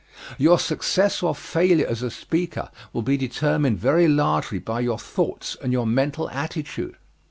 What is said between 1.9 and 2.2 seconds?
a